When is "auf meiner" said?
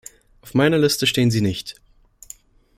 0.41-0.79